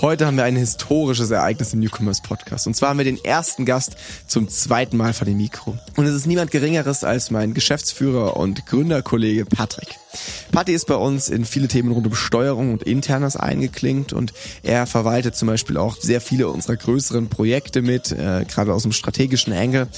[0.00, 2.68] Heute haben wir ein historisches Ereignis im Newcomers Podcast.
[2.68, 3.96] Und zwar haben wir den ersten Gast
[4.28, 5.76] zum zweiten Mal vor dem Mikro.
[5.96, 9.96] Und es ist niemand Geringeres als mein Geschäftsführer und Gründerkollege Patrick.
[10.52, 14.86] Patti ist bei uns in viele Themen rund um Steuerung und Internes eingeklinkt und er
[14.86, 19.52] verwaltet zum Beispiel auch sehr viele unserer größeren Projekte mit, äh, gerade aus dem strategischen
[19.52, 19.88] Angle.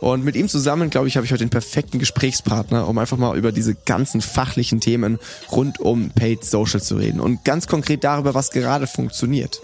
[0.00, 3.36] Und mit ihm zusammen, glaube ich, habe ich heute den perfekten Gesprächspartner, um einfach mal
[3.36, 5.18] über diese ganzen fachlichen Themen
[5.50, 9.60] rund um Paid Social zu reden und ganz konkret darüber, was gerade funktioniert.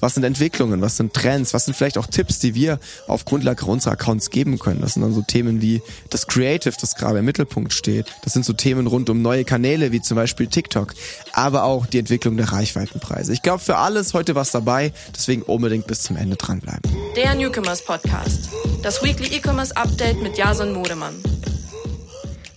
[0.00, 0.80] Was sind Entwicklungen?
[0.80, 1.54] Was sind Trends?
[1.54, 4.80] Was sind vielleicht auch Tipps, die wir auf Grundlage unserer Accounts geben können?
[4.80, 8.06] Das sind dann so Themen wie das Creative, das gerade im Mittelpunkt steht.
[8.22, 10.94] Das sind so Themen rund um neue Kanäle, wie zum Beispiel TikTok.
[11.34, 13.34] Aber auch die Entwicklung der Reichweitenpreise.
[13.34, 14.94] Ich glaube, für alles heute was dabei.
[15.14, 16.90] Deswegen unbedingt bis zum Ende dranbleiben.
[17.16, 18.48] Der Newcomers Podcast.
[18.82, 21.22] Das Weekly E-Commerce Update mit Jason Modemann.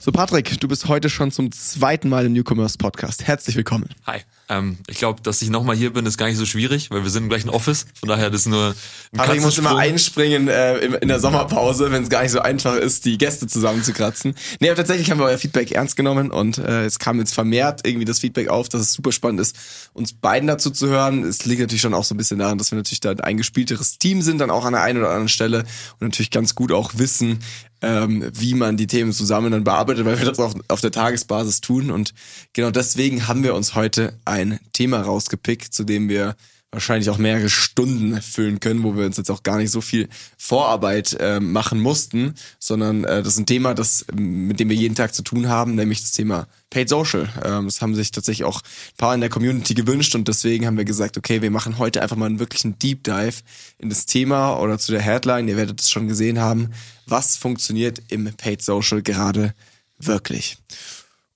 [0.06, 3.24] So, Patrick, du bist heute schon zum zweiten Mal im Newcomers Podcast.
[3.26, 3.90] Herzlich willkommen.
[4.06, 4.20] Hi.
[4.50, 7.10] Ähm, ich glaube, dass ich nochmal hier bin, ist gar nicht so schwierig, weil wir
[7.10, 7.88] sind im gleichen Office.
[8.00, 8.76] Von daher, das ist nur
[9.18, 12.76] ein ich muss immer einspringen äh, in der Sommerpause, wenn es gar nicht so einfach
[12.76, 14.36] ist, die Gäste zusammenzukratzen.
[14.60, 17.82] Nee, aber tatsächlich haben wir euer Feedback ernst genommen und äh, es kam jetzt vermehrt
[17.84, 19.58] irgendwie das Feedback auf, dass es super spannend ist,
[19.94, 21.24] uns beiden dazu zu hören.
[21.24, 23.98] Es liegt natürlich schon auch so ein bisschen daran, dass wir natürlich da ein eingespielteres
[23.98, 25.64] Team sind, dann auch an der einen oder anderen Stelle
[26.00, 27.40] und natürlich ganz gut auch wissen,
[27.82, 31.62] ähm, wie man die Themen zusammen dann bearbeitet, weil wir das auf, auf der Tagesbasis
[31.62, 31.92] tun.
[31.92, 32.14] Und
[32.54, 36.36] genau deswegen haben wir uns heute ein Thema rausgepickt, zu dem wir
[36.76, 40.08] wahrscheinlich auch mehrere Stunden füllen können, wo wir uns jetzt auch gar nicht so viel
[40.38, 44.94] Vorarbeit äh, machen mussten, sondern äh, das ist ein Thema, das mit dem wir jeden
[44.94, 47.30] Tag zu tun haben, nämlich das Thema Paid Social.
[47.44, 50.78] Ähm, das haben sich tatsächlich auch ein paar in der Community gewünscht und deswegen haben
[50.78, 53.42] wir gesagt, okay, wir machen heute einfach mal einen wirklichen Deep Dive
[53.80, 55.48] in das Thema oder zu der Headline.
[55.48, 56.72] Ihr werdet es schon gesehen haben,
[57.08, 59.54] was funktioniert im Paid Social gerade
[59.98, 60.58] wirklich.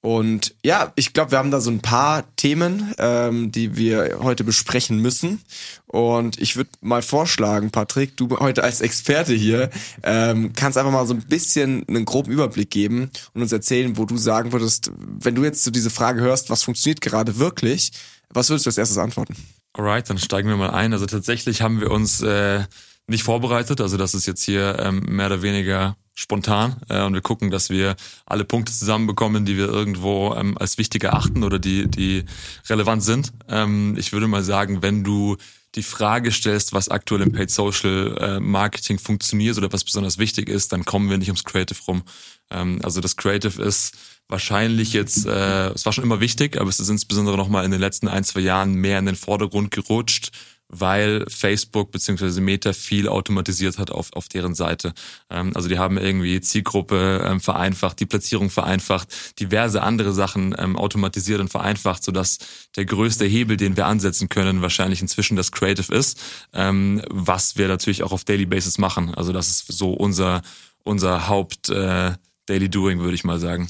[0.02, 4.46] Und ja, ich glaube, wir haben da so ein paar Themen, ähm, die wir heute
[4.46, 5.42] besprechen müssen.
[5.88, 9.70] Und ich würde mal vorschlagen, Patrick, du heute als Experte hier,
[10.04, 14.06] ähm, kannst einfach mal so ein bisschen einen groben Überblick geben und uns erzählen, wo
[14.06, 17.92] du sagen würdest, wenn du jetzt so diese Frage hörst, was funktioniert gerade wirklich,
[18.30, 19.36] was würdest du als erstes antworten?
[19.74, 20.94] Alright, dann steigen wir mal ein.
[20.94, 22.64] Also tatsächlich haben wir uns äh,
[23.10, 23.82] nicht vorbereitet.
[23.82, 27.70] Also das ist jetzt hier ähm, mehr oder weniger spontan äh, und wir gucken, dass
[27.70, 32.26] wir alle Punkte zusammenbekommen, die wir irgendwo ähm, als wichtig erachten oder die, die
[32.68, 33.32] relevant sind.
[33.48, 35.38] Ähm, ich würde mal sagen, wenn du
[35.76, 40.50] die Frage stellst, was aktuell im Paid Social äh, Marketing funktioniert oder was besonders wichtig
[40.50, 42.04] ist, dann kommen wir nicht ums Creative rum.
[42.50, 43.94] Ähm, also das Creative ist
[44.28, 47.80] wahrscheinlich jetzt, äh, es war schon immer wichtig, aber es ist insbesondere nochmal in den
[47.80, 50.32] letzten ein, zwei Jahren mehr in den Vordergrund gerutscht
[50.70, 54.94] weil Facebook beziehungsweise Meta viel automatisiert hat auf, auf deren Seite.
[55.30, 60.78] Ähm, also die haben irgendwie Zielgruppe ähm, vereinfacht, die Platzierung vereinfacht, diverse andere Sachen ähm,
[60.78, 62.38] automatisiert und vereinfacht, sodass
[62.76, 66.22] der größte Hebel, den wir ansetzen können, wahrscheinlich inzwischen das Creative ist,
[66.54, 69.14] ähm, was wir natürlich auch auf Daily Basis machen.
[69.16, 70.44] Also das ist so unser,
[70.84, 72.14] unser Haupt äh,
[72.46, 73.70] Daily Doing, würde ich mal sagen.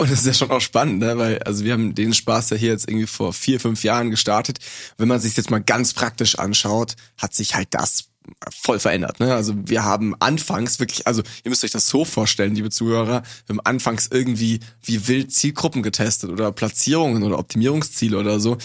[0.00, 1.18] Und das ist ja schon auch spannend, ne?
[1.18, 4.60] weil also wir haben den Spaß ja hier jetzt irgendwie vor vier, fünf Jahren gestartet.
[4.96, 8.04] Wenn man sich jetzt mal ganz praktisch anschaut, hat sich halt das
[8.50, 9.18] voll verändert.
[9.18, 9.34] Ne?
[9.34, 13.56] Also wir haben anfangs wirklich, also ihr müsst euch das so vorstellen, liebe Zuhörer, wir
[13.56, 18.56] haben anfangs irgendwie wie wild Zielgruppen getestet oder Platzierungen oder Optimierungsziele oder so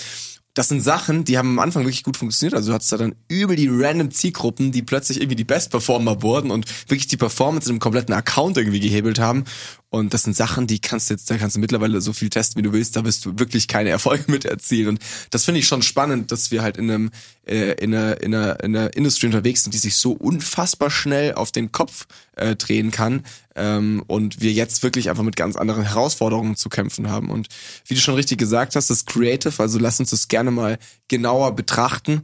[0.54, 2.54] das sind Sachen, die haben am Anfang wirklich gut funktioniert.
[2.54, 6.22] Also du hattest da dann über die random Zielgruppen, die plötzlich irgendwie die Best Performer
[6.22, 9.46] wurden und wirklich die Performance in einem kompletten Account irgendwie gehebelt haben.
[9.94, 12.58] Und das sind Sachen, die kannst du jetzt, da kannst du mittlerweile so viel testen,
[12.58, 14.88] wie du willst, da wirst du wirklich keine Erfolge mit erzielen.
[14.88, 15.00] Und
[15.30, 17.12] das finde ich schon spannend, dass wir halt in einem,
[17.46, 21.36] äh, in einer, in einer, in einer Industrie unterwegs sind, die sich so unfassbar schnell
[21.36, 23.22] auf den Kopf äh, drehen kann.
[23.56, 27.30] Ähm, und wir jetzt wirklich einfach mit ganz anderen Herausforderungen zu kämpfen haben.
[27.30, 27.50] Und
[27.86, 31.56] wie du schon richtig gesagt hast, das Creative, also lass uns das gerne mal genauer
[31.56, 32.24] betrachten.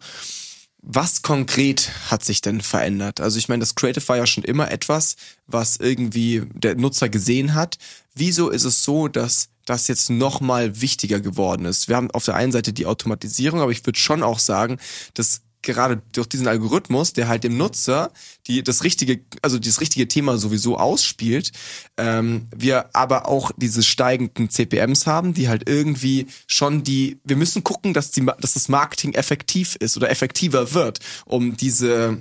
[0.81, 3.19] Was konkret hat sich denn verändert?
[3.19, 7.53] Also ich meine, das Creative war ja schon immer etwas, was irgendwie der Nutzer gesehen
[7.53, 7.78] hat.
[8.16, 11.89] Wieso ist es so, dass das jetzt noch mal wichtiger geworden ist?
[11.89, 14.79] Wir haben auf der einen Seite die Automatisierung, aber ich würde schon auch sagen,
[15.16, 18.11] dass gerade durch diesen Algorithmus, der halt dem Nutzer
[18.47, 21.51] die das richtige, also das richtige Thema sowieso ausspielt,
[21.97, 27.63] ähm, wir aber auch diese steigenden CPMs haben, die halt irgendwie schon die, wir müssen
[27.63, 32.19] gucken, dass die, dass das Marketing effektiv ist oder effektiver wird, um diese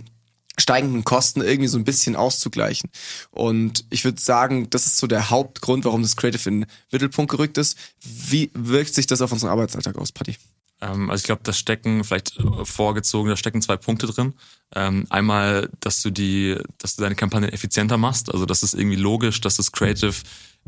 [0.58, 2.90] steigenden Kosten irgendwie so ein bisschen auszugleichen.
[3.30, 7.30] Und ich würde sagen, das ist so der Hauptgrund, warum das Creative in den Mittelpunkt
[7.30, 7.78] gerückt ist.
[8.02, 10.36] Wie wirkt sich das auf unseren Arbeitsalltag aus, Patty?
[10.80, 14.34] Ähm, also ich glaube, da stecken vielleicht äh, vorgezogen, da stecken zwei Punkte drin.
[14.74, 18.32] Ähm, einmal, dass du die, dass du deine Kampagne effizienter machst.
[18.32, 20.14] Also das ist irgendwie logisch, dass das Creative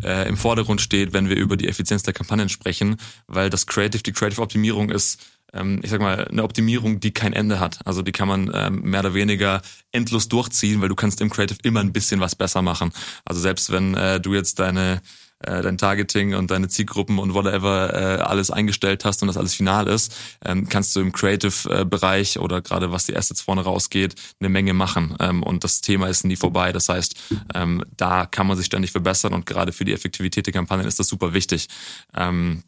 [0.02, 2.96] äh, im Vordergrund steht, wenn wir über die Effizienz der Kampagnen sprechen,
[3.26, 5.20] weil das Creative, die Creative Optimierung ist
[5.52, 7.80] ähm, ich sag mal, eine Optimierung, die kein Ende hat.
[7.84, 9.62] Also die kann man ähm, mehr oder weniger
[9.92, 12.92] endlos durchziehen, weil du kannst im Creative immer ein bisschen was besser machen.
[13.24, 15.02] Also selbst wenn äh, du jetzt deine
[15.40, 19.54] äh, dein Targeting und deine Zielgruppen und whatever äh, alles eingestellt hast und das alles
[19.54, 20.14] final ist,
[20.44, 25.16] ähm, kannst du im Creative-Bereich oder gerade was die Assets vorne rausgeht, eine Menge machen.
[25.20, 26.72] Ähm, und das Thema ist nie vorbei.
[26.72, 27.16] Das heißt,
[27.54, 30.98] ähm, da kann man sich ständig verbessern und gerade für die Effektivität der Kampagnen ist
[30.98, 31.68] das super wichtig.
[32.14, 32.62] Ähm,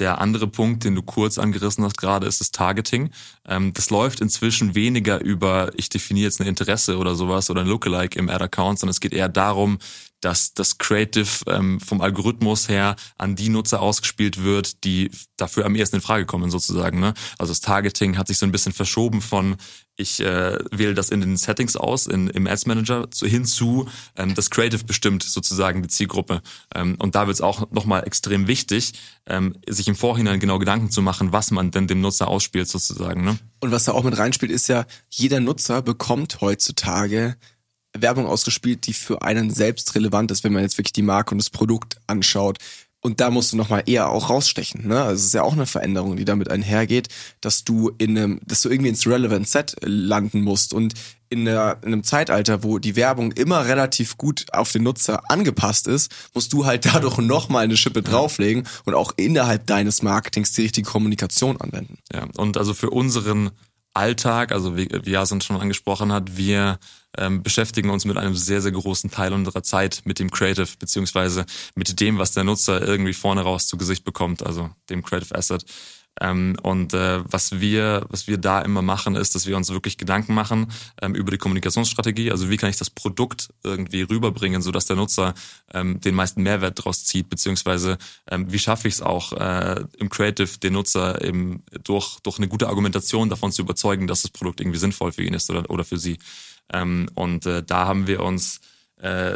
[0.00, 3.10] der andere Punkt, den du kurz angerissen hast gerade, ist das Targeting.
[3.46, 7.66] Ähm, das läuft inzwischen weniger über, ich definiere jetzt ein Interesse oder sowas oder ein
[7.66, 9.78] Lookalike im Ad-Account, sondern es geht eher darum,
[10.20, 15.74] dass das Creative ähm, vom Algorithmus her an die Nutzer ausgespielt wird, die dafür am
[15.74, 17.00] ehesten in Frage kommen sozusagen.
[17.00, 17.14] Ne?
[17.38, 19.56] Also das Targeting hat sich so ein bisschen verschoben von
[20.00, 23.86] ich äh, wähle das in den Settings aus, in, im Ads Manager, zu, hinzu
[24.16, 26.42] ähm, das Creative bestimmt sozusagen die Zielgruppe.
[26.74, 28.94] Ähm, und da wird es auch nochmal extrem wichtig,
[29.26, 33.24] ähm, sich im Vorhinein genau Gedanken zu machen, was man denn dem Nutzer ausspielt sozusagen.
[33.24, 33.38] Ne?
[33.60, 37.36] Und was da auch mit reinspielt, ist ja, jeder Nutzer bekommt heutzutage
[37.96, 41.38] Werbung ausgespielt, die für einen selbst relevant ist, wenn man jetzt wirklich die Marke und
[41.38, 42.58] das Produkt anschaut.
[43.02, 44.86] Und da musst du nochmal eher auch rausstechen.
[44.86, 45.00] Ne?
[45.00, 47.08] Also es ist ja auch eine Veränderung, die damit einhergeht,
[47.40, 50.74] dass du in einem, dass du irgendwie ins Relevant Set landen musst.
[50.74, 50.92] Und
[51.30, 55.86] in, einer, in einem Zeitalter, wo die Werbung immer relativ gut auf den Nutzer angepasst
[55.86, 60.62] ist, musst du halt dadurch nochmal eine Schippe drauflegen und auch innerhalb deines Marketings die
[60.62, 61.98] richtige Kommunikation anwenden.
[62.12, 63.50] Ja, und also für unseren
[63.94, 66.78] Alltag, also wie, wie Jason schon angesprochen hat, wir
[67.18, 71.44] ähm, beschäftigen uns mit einem sehr, sehr großen Teil unserer Zeit mit dem Creative, beziehungsweise
[71.74, 75.64] mit dem, was der Nutzer irgendwie vorne raus zu Gesicht bekommt, also dem Creative Asset.
[76.20, 79.96] Ähm, und äh, was wir, was wir da immer machen, ist, dass wir uns wirklich
[79.96, 80.70] Gedanken machen
[81.00, 82.30] ähm, über die Kommunikationsstrategie.
[82.30, 85.34] Also wie kann ich das Produkt irgendwie rüberbringen, so dass der Nutzer
[85.72, 87.96] ähm, den meisten Mehrwert daraus zieht, beziehungsweise
[88.30, 92.48] ähm, wie schaffe ich es auch äh, im Creative den Nutzer eben durch durch eine
[92.48, 95.84] gute Argumentation davon zu überzeugen, dass das Produkt irgendwie sinnvoll für ihn ist oder oder
[95.84, 96.18] für sie.
[96.72, 98.60] Ähm, und äh, da haben wir uns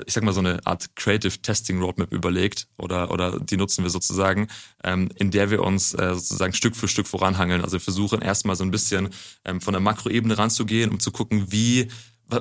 [0.06, 3.90] ich sag mal, so eine Art Creative Testing Roadmap überlegt oder, oder die nutzen wir
[3.90, 4.48] sozusagen,
[4.82, 7.62] ähm, in der wir uns äh, sozusagen Stück für Stück voranhangeln.
[7.62, 9.08] Also wir versuchen erstmal so ein bisschen
[9.44, 11.88] ähm, von der Makroebene ranzugehen, um zu gucken, wie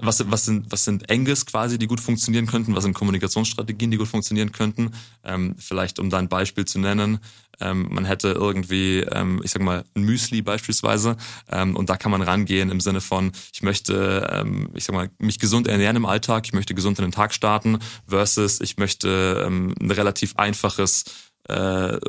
[0.01, 2.75] was, was, sind, was sind Engels quasi, die gut funktionieren könnten?
[2.75, 4.91] Was sind Kommunikationsstrategien, die gut funktionieren könnten?
[5.23, 7.19] Ähm, vielleicht, um da ein Beispiel zu nennen,
[7.59, 11.17] ähm, man hätte irgendwie, ähm, ich sag mal, ein Müsli beispielsweise
[11.51, 15.09] ähm, und da kann man rangehen im Sinne von, ich möchte, ähm, ich sag mal,
[15.19, 19.43] mich gesund ernähren im Alltag, ich möchte gesund in den Tag starten versus ich möchte
[19.45, 21.05] ähm, ein relativ einfaches
[21.49, 21.53] äh,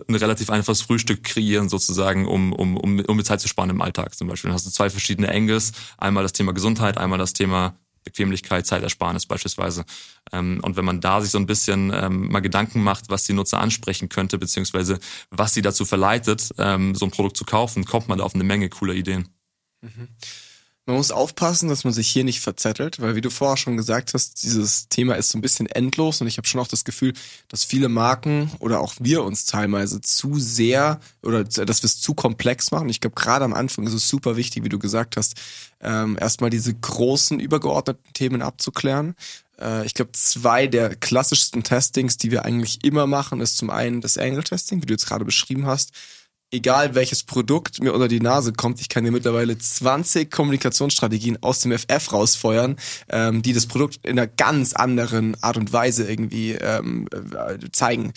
[0.09, 3.83] ein relativ einfaches Frühstück kreieren sozusagen, um, um, um, um mit Zeit zu sparen im
[3.83, 4.49] Alltag zum Beispiel.
[4.49, 9.27] Dann hast du zwei verschiedene Engels, einmal das Thema Gesundheit, einmal das Thema Bequemlichkeit, Zeitersparnis
[9.27, 9.85] beispielsweise.
[10.31, 13.33] Ähm, und wenn man da sich so ein bisschen ähm, mal Gedanken macht, was die
[13.33, 14.99] Nutzer ansprechen könnte, beziehungsweise
[15.31, 18.45] was sie dazu verleitet, ähm, so ein Produkt zu kaufen, kommt man da auf eine
[18.45, 19.29] Menge cooler Ideen.
[19.81, 20.09] Mhm.
[20.87, 24.13] Man muss aufpassen, dass man sich hier nicht verzettelt, weil wie du vorher schon gesagt
[24.13, 27.15] hast, dieses Thema ist so ein bisschen endlos und ich habe schon auch das Gefühl,
[27.49, 32.13] dass viele Marken oder auch wir uns teilweise zu sehr oder dass wir es zu
[32.13, 32.91] komplex machen.
[32.91, 35.41] Ich glaube, gerade am Anfang ist es super wichtig, wie du gesagt hast,
[35.81, 39.15] ähm, erstmal diese großen übergeordneten Themen abzuklären.
[39.59, 44.03] Äh, ich glaube, zwei der klassischsten Testings, die wir eigentlich immer machen, ist zum einen
[44.03, 45.93] das Angle-Testing, wie du jetzt gerade beschrieben hast
[46.55, 51.61] egal welches Produkt mir unter die Nase kommt, ich kann dir mittlerweile 20 Kommunikationsstrategien aus
[51.61, 52.77] dem FF rausfeuern,
[53.11, 58.13] ähm, die das Produkt in einer ganz anderen Art und Weise irgendwie ähm, äh, zeigen.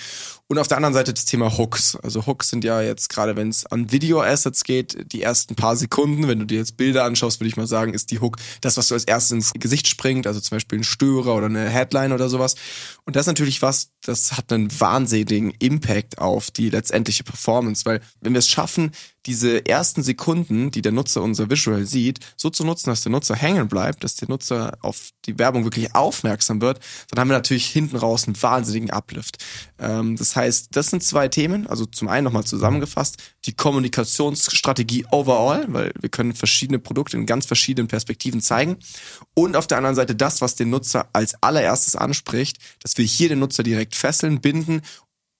[0.50, 1.98] Und auf der anderen Seite das Thema Hooks.
[1.98, 6.30] Also Hooks sind ja jetzt gerade, wenn es an Video-Assets geht, die ersten paar Sekunden.
[6.30, 8.88] Wenn du dir jetzt Bilder anschaust, würde ich mal sagen, ist die Hook das, was
[8.88, 10.26] du als erstes ins Gesicht springt.
[10.26, 12.56] Also zum Beispiel ein Störer oder eine Headline oder sowas.
[13.04, 18.00] Und das ist natürlich was, das hat einen wahnsinnigen Impact auf die letztendliche Performance, weil
[18.22, 18.92] wenn wir es schaffen,
[19.28, 23.36] diese ersten Sekunden, die der Nutzer unser Visual sieht, so zu nutzen, dass der Nutzer
[23.36, 26.80] hängen bleibt, dass der Nutzer auf die Werbung wirklich aufmerksam wird,
[27.10, 29.44] dann haben wir natürlich hinten raus einen wahnsinnigen Uplift.
[29.80, 31.68] Ähm, das heißt, das sind zwei Themen.
[31.68, 37.46] Also zum einen nochmal zusammengefasst, die Kommunikationsstrategie overall, weil wir können verschiedene Produkte in ganz
[37.46, 38.78] verschiedenen Perspektiven zeigen.
[39.34, 43.28] Und auf der anderen Seite das, was den Nutzer als allererstes anspricht, dass wir hier
[43.28, 44.82] den Nutzer direkt fesseln, binden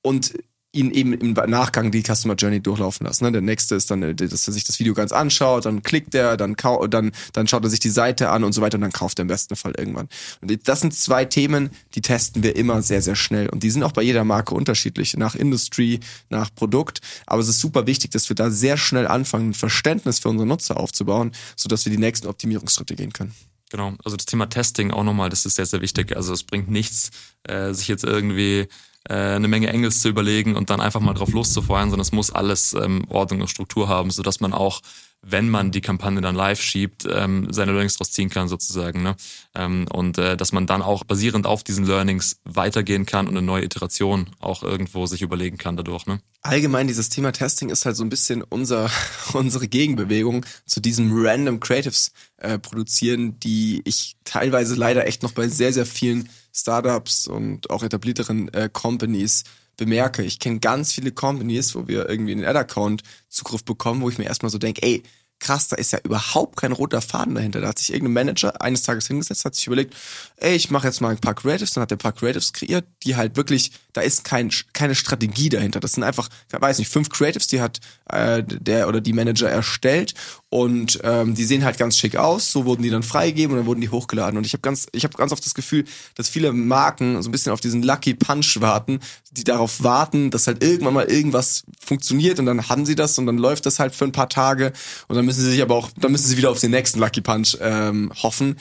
[0.02, 0.34] und
[0.78, 3.26] ihn eben im Nachgang die Customer Journey durchlaufen lassen.
[3.26, 3.32] Ne?
[3.32, 6.56] Der nächste ist dann, dass er sich das Video ganz anschaut, dann klickt er, dann,
[6.90, 9.24] dann, dann schaut er sich die Seite an und so weiter und dann kauft er
[9.24, 10.08] im besten Fall irgendwann.
[10.42, 13.50] Und das sind zwei Themen, die testen wir immer sehr, sehr schnell.
[13.50, 17.02] Und die sind auch bei jeder Marke unterschiedlich, nach Industry, nach Produkt.
[17.26, 20.48] Aber es ist super wichtig, dass wir da sehr schnell anfangen, ein Verständnis für unsere
[20.48, 23.34] Nutzer aufzubauen, sodass wir die nächsten Optimierungsschritte gehen können.
[23.70, 26.16] Genau, also das Thema Testing auch nochmal, das ist sehr, sehr wichtig.
[26.16, 27.12] Also es bringt nichts,
[27.44, 28.68] äh, sich jetzt irgendwie
[29.10, 32.32] äh, eine Menge Engels zu überlegen und dann einfach mal drauf loszufeuern, sondern es muss
[32.32, 34.82] alles ähm, Ordnung und Struktur haben, so dass man auch
[35.22, 39.04] wenn man die Kampagne dann live schiebt, ähm, seine Learnings draus ziehen kann sozusagen.
[39.04, 39.16] Ne?
[39.56, 43.46] Ähm, und äh, dass man dann auch basierend auf diesen Learnings weitergehen kann und eine
[43.46, 46.06] neue Iteration auch irgendwo sich überlegen kann dadurch.
[46.06, 46.22] Ne?
[46.42, 48.90] Allgemein dieses Thema Testing ist halt so ein bisschen unser
[49.34, 55.48] unsere Gegenbewegung zu diesem random Creatives äh, produzieren, die ich teilweise leider echt noch bei
[55.48, 59.44] sehr sehr vielen Startups und auch etablierteren äh, Companies
[59.78, 60.24] bemerke.
[60.24, 64.26] Ich kenne ganz viele Companies, wo wir irgendwie einen Ad-Account Zugriff bekommen, wo ich mir
[64.26, 65.04] erstmal so denke, ey,
[65.40, 67.62] krass, da ist ja überhaupt kein roter Faden dahinter.
[67.62, 69.96] Da hat sich irgendein Manager eines Tages hingesetzt, hat sich überlegt,
[70.38, 72.86] ey, ich mache jetzt mal ein paar Creatives, dann hat der ein paar Creatives kreiert,
[73.04, 75.80] die halt wirklich, da ist kein, keine Strategie dahinter.
[75.80, 77.80] Das sind einfach, ich weiß nicht, fünf Creatives, die hat
[78.10, 80.14] äh, der oder die Manager erstellt
[80.50, 82.52] und ähm, die sehen halt ganz schick aus.
[82.52, 84.38] So wurden die dann freigegeben und dann wurden die hochgeladen.
[84.38, 87.32] Und ich habe ganz, ich habe ganz oft das Gefühl, dass viele Marken so ein
[87.32, 89.00] bisschen auf diesen Lucky Punch warten,
[89.38, 93.26] die darauf warten, dass halt irgendwann mal irgendwas funktioniert und dann haben sie das und
[93.26, 94.74] dann läuft das halt für ein paar Tage
[95.08, 97.22] und dann müssen sie sich aber auch, dann müssen sie wieder auf den nächsten Lucky
[97.22, 98.58] Punch ähm, hoffen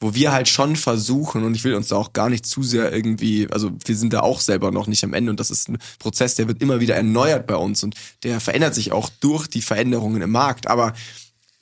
[0.00, 2.90] wo wir halt schon versuchen, und ich will uns da auch gar nicht zu sehr
[2.90, 5.78] irgendwie, also wir sind da auch selber noch nicht am Ende und das ist ein
[5.98, 9.60] Prozess, der wird immer wieder erneuert bei uns und der verändert sich auch durch die
[9.60, 10.68] Veränderungen im Markt.
[10.68, 10.94] Aber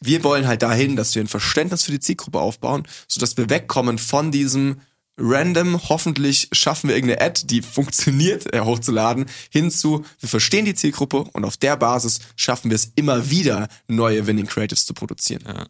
[0.01, 3.99] wir wollen halt dahin, dass wir ein Verständnis für die Zielgruppe aufbauen, sodass wir wegkommen
[3.99, 4.81] von diesem
[5.19, 11.25] random, hoffentlich schaffen wir irgendeine Ad, die funktioniert, äh, hochzuladen, hinzu, wir verstehen die Zielgruppe
[11.33, 15.43] und auf der Basis schaffen wir es immer wieder, neue Winning Creatives zu produzieren.
[15.47, 15.67] Ja.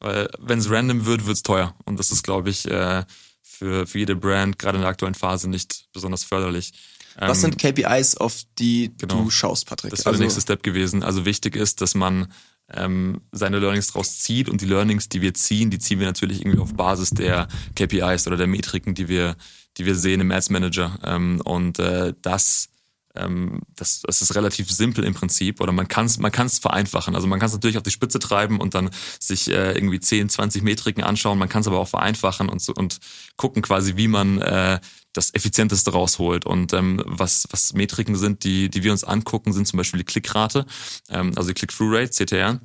[0.00, 1.74] Weil wenn es random wird, wird's teuer.
[1.84, 3.04] Und das ist, glaube ich, äh,
[3.42, 6.72] für, für jede Brand, gerade in der aktuellen Phase, nicht besonders förderlich.
[7.16, 9.24] Was Ähm, sind KPIs, auf die genau.
[9.24, 9.90] du schaust, Patrick?
[9.90, 11.02] Das wäre der nächste Step gewesen.
[11.02, 12.32] Also wichtig ist, dass man
[12.74, 16.40] ähm, seine Learnings draus zieht und die Learnings, die wir ziehen, die ziehen wir natürlich
[16.40, 19.36] irgendwie auf Basis der KPIs oder der Metriken, die wir,
[19.76, 20.98] die wir sehen im Ads Manager.
[21.04, 22.69] Ähm, und äh, das
[23.16, 27.14] ähm, das, das ist relativ simpel im Prinzip oder man kann es man kann's vereinfachen.
[27.14, 30.28] Also man kann es natürlich auf die Spitze treiben und dann sich äh, irgendwie 10,
[30.28, 31.38] 20 Metriken anschauen.
[31.38, 32.98] Man kann es aber auch vereinfachen und, so, und
[33.36, 34.80] gucken quasi, wie man äh,
[35.12, 36.46] das Effizienteste rausholt.
[36.46, 40.04] Und ähm, was, was Metriken sind, die, die wir uns angucken, sind zum Beispiel die
[40.04, 40.66] Klickrate,
[41.08, 42.60] ähm, also die Click-Through-Rate, CTR.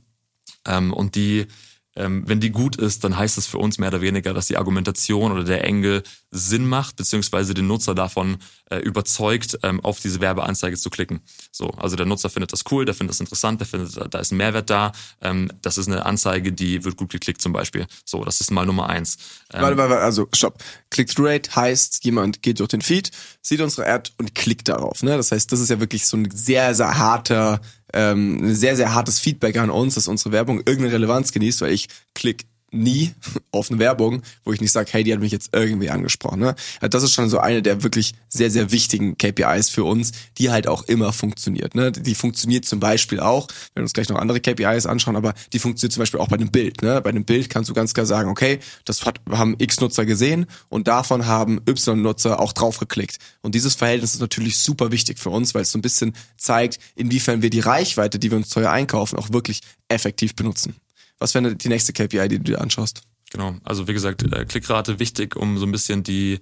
[0.68, 1.48] Ähm, und die
[1.96, 5.32] wenn die gut ist, dann heißt das für uns mehr oder weniger, dass die Argumentation
[5.32, 8.38] oder der Engel Sinn macht, beziehungsweise den Nutzer davon
[8.70, 11.22] äh, überzeugt, ähm, auf diese Werbeanzeige zu klicken.
[11.52, 14.32] So, also der Nutzer findet das cool, der findet das interessant, der findet, da ist
[14.32, 14.92] ein Mehrwert da.
[15.22, 17.88] Ähm, das ist eine Anzeige, die wird gut geklickt zum Beispiel.
[18.04, 19.18] So, das ist mal Nummer eins.
[19.54, 20.62] Ähm, Warte, warte, warte, also stopp.
[20.90, 23.12] Click-Through-Rate heißt, jemand geht durch den Feed,
[23.42, 25.02] sieht unsere Ad und klickt darauf.
[25.04, 25.16] Ne?
[25.16, 27.62] Das heißt, das ist ja wirklich so ein sehr, sehr harter,
[27.96, 31.88] ähm, sehr, sehr hartes Feedback an uns, dass unsere Werbung irgendeine Relevanz genießt, weil ich
[32.14, 33.14] klick nie
[33.52, 36.40] auf eine Werbung, wo ich nicht sage, hey, die hat mich jetzt irgendwie angesprochen.
[36.40, 36.56] Ne?
[36.82, 40.68] Das ist schon so eine der wirklich sehr, sehr wichtigen KPIs für uns, die halt
[40.68, 41.76] auch immer funktioniert.
[41.76, 41.92] Ne?
[41.92, 45.60] Die funktioniert zum Beispiel auch, wenn wir uns gleich noch andere KPIs anschauen, aber die
[45.60, 46.82] funktioniert zum Beispiel auch bei einem Bild.
[46.82, 47.02] Ne?
[47.02, 50.46] Bei einem Bild kannst du ganz klar sagen, okay, das hat, haben X Nutzer gesehen
[50.70, 53.18] und davon haben Y Nutzer auch draufgeklickt.
[53.42, 56.80] Und dieses Verhältnis ist natürlich super wichtig für uns, weil es so ein bisschen zeigt,
[56.96, 60.76] inwiefern wir die Reichweite, die wir uns teuer einkaufen, auch wirklich effektiv benutzen.
[61.20, 63.02] Was wäre die nächste KPI, die du dir anschaust?
[63.32, 66.40] Genau, also wie gesagt, äh, Klickrate wichtig, um so ein bisschen die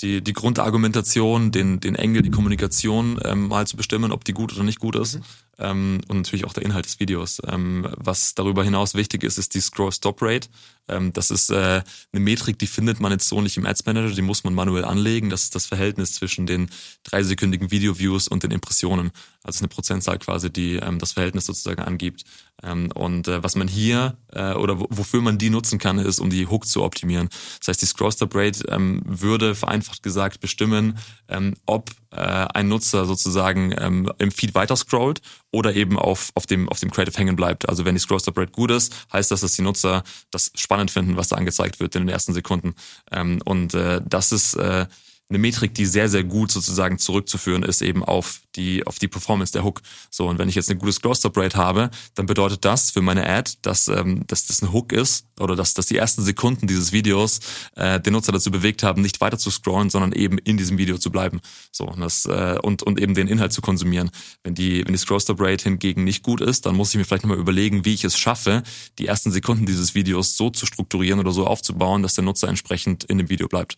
[0.00, 4.52] die, die Grundargumentation, den, den Engel, die Kommunikation ähm, mal zu bestimmen, ob die gut
[4.52, 5.20] oder nicht gut ist.
[5.58, 7.40] Ähm, und natürlich auch der Inhalt des Videos.
[7.46, 10.48] Ähm, was darüber hinaus wichtig ist, ist die Scroll-Stop-Rate.
[10.88, 14.14] Ähm, das ist äh, eine Metrik, die findet man jetzt so nicht im Ads Manager,
[14.14, 15.30] die muss man manuell anlegen.
[15.30, 16.70] Das ist das Verhältnis zwischen den
[17.04, 19.10] dreisekündigen Video-Views und den Impressionen.
[19.42, 22.24] Also eine Prozentzahl quasi, die ähm, das Verhältnis sozusagen angibt.
[22.62, 26.18] Ähm, und äh, was man hier äh, oder wo, wofür man die nutzen kann, ist,
[26.18, 27.28] um die Hook zu optimieren.
[27.58, 33.74] Das heißt, die Scroll-Stop-Rate ähm, würde vereinfacht gesagt bestimmen, ähm, ob äh, ein Nutzer sozusagen
[33.78, 35.20] ähm, im Feed weiter scrollt
[35.52, 37.68] oder eben auf, auf, dem, auf dem Creative hängen bleibt.
[37.68, 41.28] Also wenn die Scroll-Stop-Rate gut ist, heißt das, dass die Nutzer das spannend finden, was
[41.28, 42.74] da angezeigt wird in den ersten Sekunden.
[43.10, 44.86] Ähm, und äh, das ist äh,
[45.28, 49.52] eine Metrik, die sehr, sehr gut sozusagen zurückzuführen ist eben auf die, auf die Performance
[49.52, 49.82] der Hook.
[50.10, 53.52] So, und wenn ich jetzt eine gute Scroll-Stop-Rate habe, dann bedeutet das für meine Ad,
[53.62, 57.40] dass, ähm, dass das ein Hook ist oder dass, dass die ersten Sekunden dieses Videos
[57.74, 60.96] äh, den Nutzer dazu bewegt haben, nicht weiter zu scrollen, sondern eben in diesem Video
[60.96, 61.40] zu bleiben.
[61.72, 64.10] So, und, das, äh, und, und eben den Inhalt zu konsumieren.
[64.44, 67.38] Wenn die, wenn die Scroll-Stop-Rate hingegen nicht gut ist, dann muss ich mir vielleicht nochmal
[67.38, 68.62] überlegen, wie ich es schaffe,
[68.98, 73.04] die ersten Sekunden dieses Videos so zu strukturieren oder so aufzubauen, dass der Nutzer entsprechend
[73.04, 73.76] in dem Video bleibt.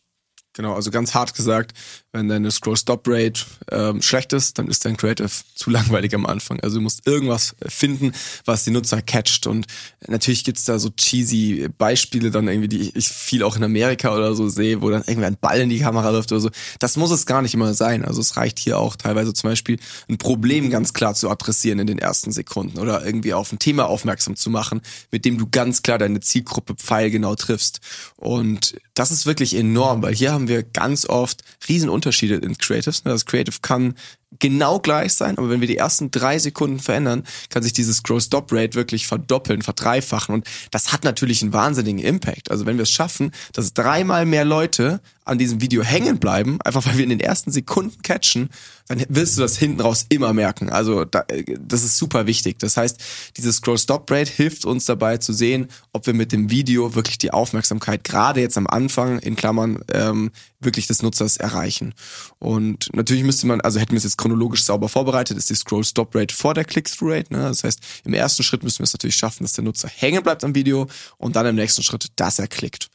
[0.59, 1.73] Genau, also ganz hart gesagt,
[2.11, 6.59] wenn deine Scroll-Stop-Rate ähm, schlecht ist, dann ist dein Creative zu langweilig am Anfang.
[6.59, 8.11] Also du musst irgendwas finden,
[8.45, 9.47] was die Nutzer catcht.
[9.47, 9.67] Und
[10.09, 14.35] natürlich gibt's da so cheesy Beispiele dann irgendwie, die ich viel auch in Amerika oder
[14.35, 16.51] so sehe, wo dann irgendwie ein Ball in die Kamera läuft oder so.
[16.81, 18.05] Das muss es gar nicht immer sein.
[18.05, 21.87] Also es reicht hier auch teilweise zum Beispiel ein Problem ganz klar zu adressieren in
[21.87, 24.81] den ersten Sekunden oder irgendwie auf ein Thema aufmerksam zu machen,
[25.13, 27.79] mit dem du ganz klar deine Zielgruppe pfeilgenau triffst.
[28.17, 33.05] Und das ist wirklich enorm, weil hier haben wir ganz oft riesen Unterschiede in Creatives.
[33.05, 33.13] Ne?
[33.13, 33.95] Das Creative kann
[34.41, 38.75] genau gleich sein, aber wenn wir die ersten drei Sekunden verändern, kann sich dieses Grow-Stop-Rate
[38.75, 42.51] wirklich verdoppeln, verdreifachen und das hat natürlich einen wahnsinnigen Impact.
[42.51, 46.87] Also wenn wir es schaffen, dass dreimal mehr Leute an diesem Video hängen bleiben, einfach
[46.87, 48.51] weil wir in den ersten Sekunden catchen,
[48.89, 50.71] dann wirst du das hinten raus immer merken.
[50.71, 51.25] Also da,
[51.61, 52.59] das ist super wichtig.
[52.59, 53.01] Das heißt,
[53.37, 58.05] dieses Scroll-Stop-Rate hilft uns dabei zu sehen, ob wir mit dem Video wirklich die Aufmerksamkeit
[58.05, 60.31] gerade jetzt am Anfang in Klammern ähm,
[60.61, 61.95] wirklich des Nutzers erreichen.
[62.39, 66.35] Und natürlich müsste man, also hätten wir es jetzt chronologisch sauber vorbereitet, ist die Scroll-Stop-Rate
[66.35, 67.33] vor der Click-Through-Rate.
[67.33, 67.41] Ne?
[67.43, 70.45] Das heißt, im ersten Schritt müssen wir es natürlich schaffen, dass der Nutzer hängen bleibt
[70.45, 72.91] am Video und dann im nächsten Schritt, dass er klickt.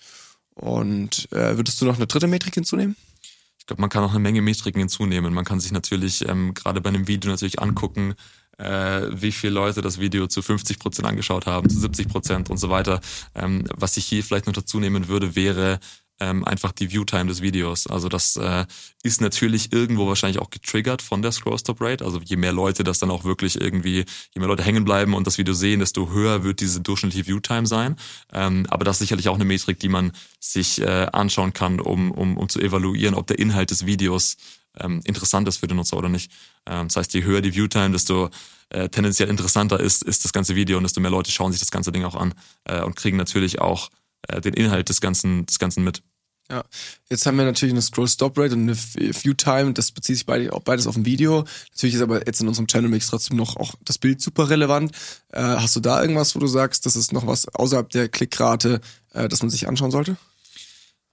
[0.55, 2.95] Und äh, würdest du noch eine dritte Metrik hinzunehmen?
[3.57, 5.33] Ich glaube, man kann auch eine Menge Metriken hinzunehmen.
[5.33, 8.13] Man kann sich natürlich ähm, gerade bei einem Video natürlich angucken,
[8.57, 12.57] äh, wie viele Leute das Video zu 50 Prozent angeschaut haben, zu 70 Prozent und
[12.57, 12.99] so weiter.
[13.35, 15.79] Ähm, was ich hier vielleicht noch dazu nehmen würde, wäre
[16.19, 17.87] ähm, einfach die Viewtime des Videos.
[17.87, 18.65] Also das äh,
[19.03, 22.05] ist natürlich irgendwo wahrscheinlich auch getriggert von der Scroll-Stop-Rate.
[22.05, 25.27] Also je mehr Leute das dann auch wirklich irgendwie, je mehr Leute hängen bleiben und
[25.27, 27.95] das Video sehen, desto höher wird diese durchschnittliche Viewtime sein.
[28.31, 32.11] Ähm, aber das ist sicherlich auch eine Metrik, die man sich äh, anschauen kann, um,
[32.11, 34.37] um, um zu evaluieren, ob der Inhalt des Videos
[34.79, 36.31] ähm, interessant ist für den Nutzer oder nicht.
[36.65, 38.29] Ähm, das heißt, je höher die Viewtime, desto
[38.69, 41.71] äh, tendenziell interessanter ist, ist das ganze Video und desto mehr Leute schauen sich das
[41.71, 42.33] ganze Ding auch an
[42.65, 43.89] äh, und kriegen natürlich auch
[44.27, 46.01] äh, den Inhalt des Ganzen, des Ganzen mit.
[46.51, 46.63] Ja,
[47.09, 50.87] jetzt haben wir natürlich eine Scroll-Stop-Rate und eine View-Time, das bezieht sich beide, auch beides
[50.87, 51.45] auf ein Video.
[51.71, 54.91] Natürlich ist aber jetzt in unserem Channel-Mix trotzdem noch auch das Bild super relevant.
[55.29, 58.81] Äh, hast du da irgendwas, wo du sagst, das ist noch was außerhalb der Klickrate,
[59.13, 60.17] äh, das man sich anschauen sollte?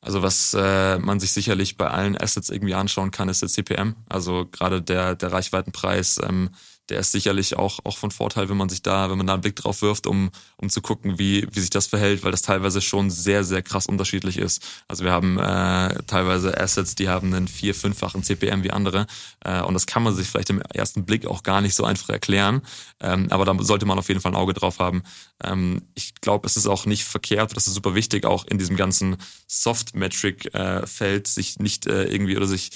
[0.02, 3.94] Also was äh, man sich sicherlich bei allen Assets irgendwie anschauen kann, ist der CPM.
[4.08, 6.18] Also gerade der, der Reichweitenpreis.
[6.22, 6.50] Ähm,
[6.90, 9.42] der ist sicherlich auch, auch von Vorteil, wenn man sich da, wenn man da einen
[9.42, 12.80] Blick drauf wirft, um, um zu gucken, wie, wie sich das verhält, weil das teilweise
[12.80, 14.62] schon sehr, sehr krass unterschiedlich ist.
[14.88, 19.06] Also wir haben äh, teilweise Assets, die haben einen vier-, fünffachen CPM wie andere.
[19.44, 22.08] Äh, und das kann man sich vielleicht im ersten Blick auch gar nicht so einfach
[22.08, 22.62] erklären.
[23.00, 25.02] Ähm, aber da sollte man auf jeden Fall ein Auge drauf haben.
[25.42, 28.76] Ähm, ich glaube, es ist auch nicht verkehrt, das ist super wichtig, auch in diesem
[28.76, 32.70] ganzen Soft-Metric-Feld äh, sich nicht äh, irgendwie oder sich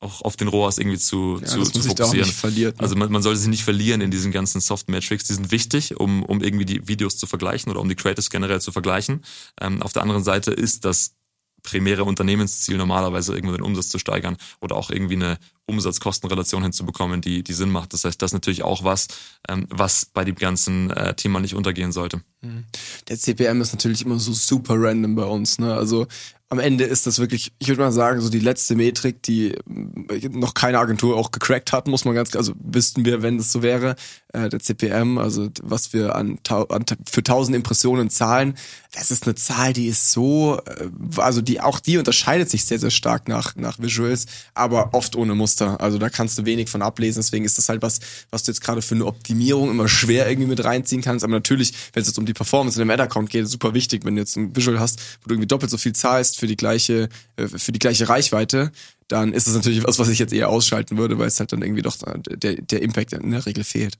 [0.00, 2.30] auch auf den ROAS irgendwie zu, ja, zu, zu fokussieren.
[2.30, 2.82] Verliert, ne?
[2.82, 5.24] Also man, man sollte sich nicht verlieren in diesen ganzen Soft Metrics.
[5.24, 8.60] Die sind wichtig, um, um irgendwie die Videos zu vergleichen oder um die Creators generell
[8.60, 9.24] zu vergleichen.
[9.60, 11.14] Ähm, auf der anderen Seite ist das
[11.62, 17.42] primäre Unternehmensziel normalerweise irgendwo den Umsatz zu steigern oder auch irgendwie eine Umsatz-Kosten-Relation hinzubekommen, die,
[17.42, 17.92] die Sinn macht.
[17.92, 19.08] Das heißt, das ist natürlich auch was,
[19.48, 22.22] ähm, was bei dem ganzen äh, Thema nicht untergehen sollte.
[22.40, 22.64] Mhm.
[23.08, 25.58] Der CPM ist natürlich immer so super random bei uns.
[25.58, 25.74] Ne?
[25.74, 26.06] Also
[26.50, 30.28] am Ende ist das wirklich, ich würde mal sagen, so die letzte Metrik, die äh,
[30.30, 33.62] noch keine Agentur auch gecrackt hat, muss man ganz, also wüssten wir, wenn es so
[33.62, 33.96] wäre,
[34.32, 38.54] äh, der CPM, also was wir an, an für tausend Impressionen zahlen,
[38.92, 40.88] das ist eine Zahl, die ist so, äh,
[41.20, 45.34] also die auch die unterscheidet sich sehr sehr stark nach nach Visuals, aber oft ohne
[45.34, 45.80] Muster.
[45.80, 47.20] Also da kannst du wenig von ablesen.
[47.20, 50.48] Deswegen ist das halt was, was du jetzt gerade für eine Optimierung immer schwer irgendwie
[50.48, 51.24] mit reinziehen kannst.
[51.24, 54.04] Aber natürlich, wenn es jetzt um die Performance in dem Ad-Account geht, ist super wichtig,
[54.04, 56.56] wenn du jetzt ein Visual hast, wo du irgendwie doppelt so viel zahlst für die
[56.56, 58.72] gleiche äh, für die gleiche Reichweite,
[59.08, 61.62] dann ist das natürlich was, was ich jetzt eher ausschalten würde, weil es halt dann
[61.62, 61.96] irgendwie doch
[62.26, 63.98] der, der Impact in der Regel fehlt.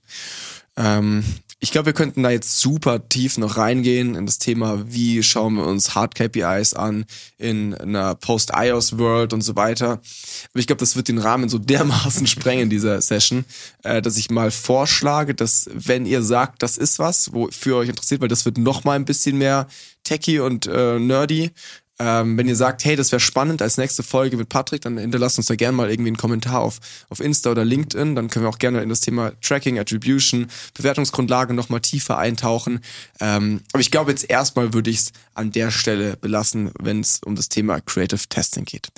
[0.77, 1.23] Ähm,
[1.61, 5.55] ich glaube, wir könnten da jetzt super tief noch reingehen in das Thema, wie schauen
[5.55, 7.05] wir uns Hard KPIs an
[7.37, 9.91] in einer Post-iOS-World und so weiter.
[9.91, 13.43] Aber ich glaube, das wird den Rahmen so dermaßen sprengen dieser Session,
[13.83, 18.21] äh, dass ich mal vorschlage, dass wenn ihr sagt, das ist was, wofür euch interessiert,
[18.21, 19.67] weil das wird noch mal ein bisschen mehr
[20.05, 21.51] techy und äh, nerdy,
[21.99, 25.37] ähm, wenn ihr sagt, hey, das wäre spannend als nächste Folge mit Patrick, dann hinterlasst
[25.37, 28.15] uns da gerne mal irgendwie einen Kommentar auf, auf Insta oder LinkedIn.
[28.15, 32.79] Dann können wir auch gerne in das Thema Tracking, Attribution, Bewertungsgrundlage nochmal tiefer eintauchen.
[33.19, 37.19] Ähm, aber ich glaube, jetzt erstmal würde ich es an der Stelle belassen, wenn es
[37.23, 38.89] um das Thema Creative Testing geht.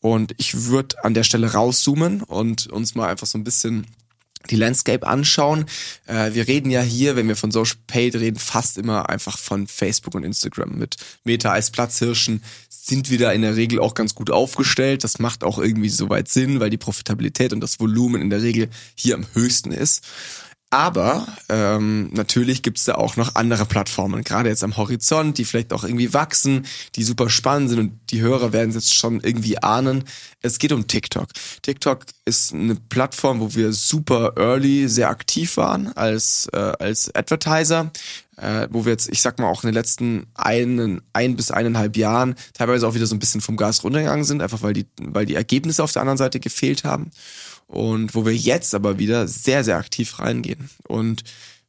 [0.00, 3.86] Und ich würde an der Stelle rauszoomen und uns mal einfach so ein bisschen
[4.48, 5.66] die Landscape anschauen.
[6.06, 9.66] Äh, wir reden ja hier, wenn wir von Social Paid reden, fast immer einfach von
[9.66, 10.78] Facebook und Instagram.
[10.78, 15.04] Mit Meta als Platzhirschen sind wir da in der Regel auch ganz gut aufgestellt.
[15.04, 18.68] Das macht auch irgendwie soweit Sinn, weil die Profitabilität und das Volumen in der Regel
[18.94, 20.04] hier am höchsten ist.
[20.72, 25.72] Aber ähm, natürlich gibt's da auch noch andere Plattformen, gerade jetzt am Horizont, die vielleicht
[25.72, 29.60] auch irgendwie wachsen, die super spannend sind und die Hörer werden es jetzt schon irgendwie
[29.60, 30.04] ahnen.
[30.42, 31.26] Es geht um TikTok.
[31.62, 37.90] TikTok ist eine Plattform, wo wir super early sehr aktiv waren als, äh, als Advertiser
[38.36, 41.96] äh, wo wir jetzt, ich sag mal, auch in den letzten einen, ein bis eineinhalb
[41.96, 45.26] Jahren teilweise auch wieder so ein bisschen vom Gas runtergegangen sind, einfach weil die, weil
[45.26, 47.10] die Ergebnisse auf der anderen Seite gefehlt haben
[47.70, 50.68] und wo wir jetzt aber wieder sehr, sehr aktiv reingehen.
[50.88, 51.22] Und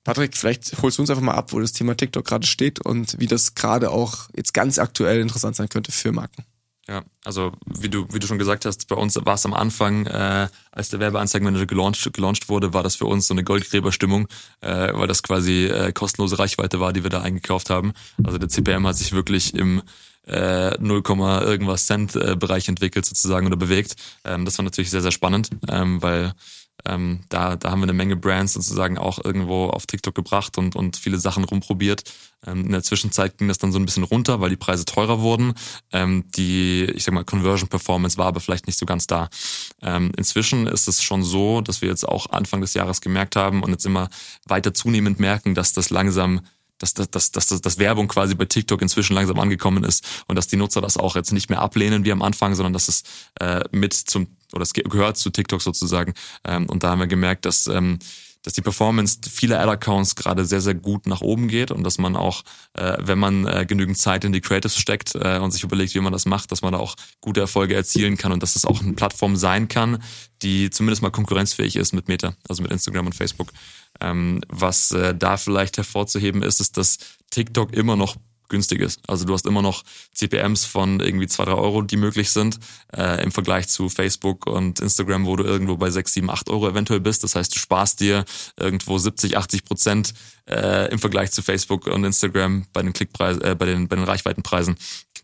[0.04, 3.20] Patrick, vielleicht holst du uns einfach mal ab, wo das Thema TikTok gerade steht und
[3.20, 6.44] wie das gerade auch jetzt ganz aktuell interessant sein könnte für Marken.
[6.88, 10.08] Ja, also wie du, wie du schon gesagt hast, bei uns war es am Anfang,
[10.08, 14.28] äh, als der Werbeanzeigenmanager gelauncht, gelauncht wurde, war das für uns so eine Goldgräberstimmung,
[14.62, 17.94] äh, weil das quasi äh, kostenlose Reichweite war, die wir da eingekauft haben.
[18.24, 19.84] Also der CPM hat sich wirklich im
[20.28, 23.96] äh, 0, irgendwas Cent äh, Bereich entwickelt sozusagen oder bewegt.
[24.24, 26.34] Ähm, das war natürlich sehr, sehr spannend, ähm, weil
[26.86, 30.76] ähm, da, da haben wir eine Menge Brands sozusagen auch irgendwo auf TikTok gebracht und,
[30.76, 32.04] und viele Sachen rumprobiert.
[32.46, 35.22] Ähm, in der Zwischenzeit ging das dann so ein bisschen runter, weil die Preise teurer
[35.22, 35.54] wurden.
[35.92, 39.30] Ähm, die, ich sag mal, Conversion Performance war aber vielleicht nicht so ganz da.
[39.82, 43.64] Ähm, inzwischen ist es schon so, dass wir jetzt auch Anfang des Jahres gemerkt haben
[43.64, 44.10] und jetzt immer
[44.48, 46.42] weiter zunehmend merken, dass das langsam
[46.82, 50.48] dass, dass, dass, dass, dass Werbung quasi bei TikTok inzwischen langsam angekommen ist und dass
[50.48, 53.04] die Nutzer das auch jetzt nicht mehr ablehnen wie am Anfang, sondern dass es
[53.40, 56.14] äh, mit zum oder es gehört zu TikTok sozusagen.
[56.44, 58.00] Ähm, und da haben wir gemerkt, dass ähm,
[58.44, 62.16] dass die Performance vieler Ad-Accounts gerade sehr, sehr gut nach oben geht und dass man
[62.16, 65.94] auch, äh, wenn man äh, genügend Zeit in die Creatives steckt äh, und sich überlegt,
[65.94, 68.64] wie man das macht, dass man da auch gute Erfolge erzielen kann und dass es
[68.64, 70.02] das auch eine Plattform sein kann,
[70.42, 73.52] die zumindest mal konkurrenzfähig ist mit Meta, also mit Instagram und Facebook.
[74.02, 76.98] Ähm, was äh, da vielleicht hervorzuheben ist, ist, dass
[77.30, 78.16] TikTok immer noch
[78.52, 79.00] günstig ist.
[79.08, 79.84] Also du hast immer noch
[80.14, 82.60] CPMs von irgendwie zwei drei Euro, die möglich sind,
[82.96, 86.70] äh, im Vergleich zu Facebook und Instagram, wo du irgendwo bei sechs sieben acht Euro
[86.70, 87.24] eventuell bist.
[87.24, 88.26] Das heißt, du sparst dir
[88.60, 90.14] irgendwo 70, 80 Prozent
[90.50, 94.06] äh, im Vergleich zu Facebook und Instagram bei den Klickpreisen, äh, bei den, bei den
[94.06, 94.76] Reichweitenpreisen.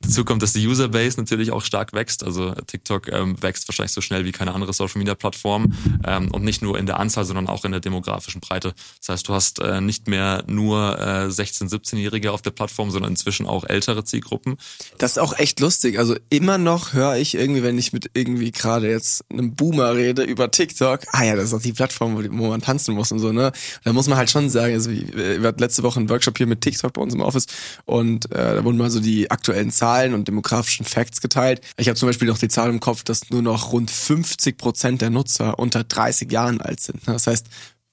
[0.02, 2.24] Dazu kommt, dass die Userbase natürlich auch stark wächst.
[2.24, 5.74] Also TikTok ähm, wächst wahrscheinlich so schnell wie keine andere Social Media Plattform
[6.06, 8.76] ähm, und nicht nur in der Anzahl, sondern auch in der demografischen Breite.
[9.00, 13.12] Das heißt, du hast äh, nicht mehr nur äh, 16-, 17-Jährige auf der Plattform, sondern
[13.12, 14.58] inzwischen auch ältere Zielgruppen.
[15.00, 15.98] Das ist auch echt lustig.
[15.98, 20.24] Also immer noch höre ich irgendwie, wenn ich mit irgendwie gerade jetzt einem Boomer rede
[20.24, 23.32] über TikTok, ah ja, das ist auch die Plattform, wo, man tanzen muss und so,
[23.32, 23.52] ne?
[23.84, 26.62] Da muss man halt schon sagen, also wir hatten letzte Woche einen Workshop hier mit
[26.62, 27.48] TikTok bei uns im Office
[27.86, 31.62] und äh, da wurden mal so die aktuellen Zahlen Zahlen und demografischen Facts geteilt.
[31.78, 35.02] Ich habe zum Beispiel noch die Zahl im Kopf, dass nur noch rund 50 Prozent
[35.02, 37.02] der Nutzer unter 30 Jahren alt sind.
[37.06, 37.48] Das heißt,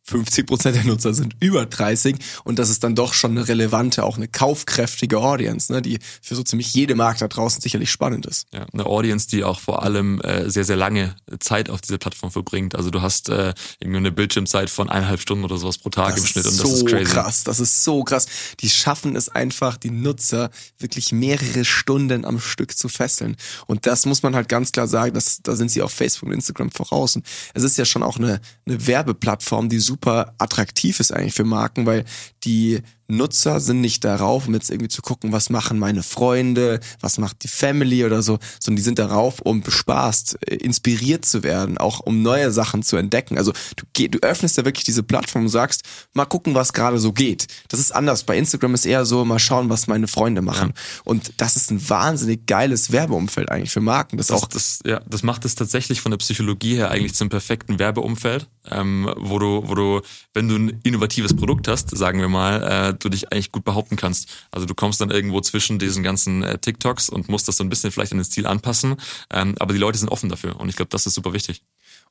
[0.05, 4.05] 50 Prozent der Nutzer sind über 30 und das ist dann doch schon eine relevante,
[4.05, 8.27] auch eine kaufkräftige Audience, ne, die für so ziemlich jede Markt da draußen sicherlich spannend
[8.27, 8.47] ist.
[8.53, 12.31] Ja, eine Audience, die auch vor allem äh, sehr, sehr lange Zeit auf dieser Plattform
[12.31, 12.75] verbringt.
[12.75, 16.21] Also du hast äh, irgendwie eine Bildschirmzeit von eineinhalb Stunden oder sowas pro Tag das
[16.21, 17.13] im Schnitt und das ist crazy.
[17.13, 17.45] krass.
[17.45, 18.27] Das ist so krass.
[18.61, 23.37] Die schaffen es einfach, die Nutzer wirklich mehrere Stunden am Stück zu fesseln.
[23.67, 26.35] Und das muss man halt ganz klar sagen, dass, da sind sie auf Facebook und
[26.35, 27.17] Instagram voraus.
[27.17, 31.45] Und es ist ja schon auch eine, eine Werbeplattform, die super attraktiv ist eigentlich für
[31.45, 32.05] Marken, weil
[32.45, 37.19] die Nutzer sind nicht darauf, um jetzt irgendwie zu gucken, was machen meine Freunde, was
[37.19, 41.77] macht die Family oder so, sondern die sind darauf, um bespaßt, äh, inspiriert zu werden,
[41.77, 43.37] auch um neue Sachen zu entdecken.
[43.37, 45.83] Also du, du öffnest ja wirklich diese Plattform und sagst,
[46.15, 47.47] mal gucken, was gerade so geht.
[47.69, 48.25] Das ist anders.
[48.25, 50.73] Bei Instagram ist eher so, mal schauen, was meine Freunde machen.
[50.75, 50.83] Ja.
[51.05, 54.17] Und das ist ein wahnsinnig geiles Werbeumfeld eigentlich für Marken.
[54.17, 57.29] Das, das auch das, ja, das macht es tatsächlich von der Psychologie her eigentlich zum
[57.29, 60.01] perfekten Werbeumfeld, ähm, wo du, wo du,
[60.33, 63.97] wenn du ein innovatives Produkt hast, sagen wir mal, äh, du dich eigentlich gut behaupten
[63.97, 64.29] kannst.
[64.51, 67.69] Also du kommst dann irgendwo zwischen diesen ganzen äh, TikToks und musst das so ein
[67.69, 68.97] bisschen vielleicht an den Stil anpassen.
[69.31, 71.63] Ähm, aber die Leute sind offen dafür und ich glaube, das ist super wichtig.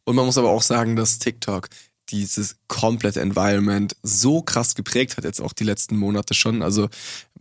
[0.05, 1.69] Und man muss aber auch sagen, dass TikTok
[2.09, 6.61] dieses komplette Environment so krass geprägt hat, jetzt auch die letzten Monate schon.
[6.61, 6.89] Also,